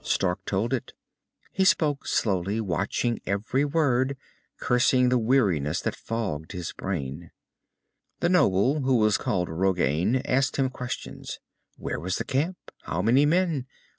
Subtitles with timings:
[0.00, 0.94] Stark told it.
[1.52, 4.16] He spoke slowly, watching every word,
[4.56, 7.30] cursing the weariness that fogged his brain.
[8.20, 11.40] The noble, who was called Rogain, asked him questions.
[11.76, 12.56] Where was the camp?
[12.84, 13.66] How many men?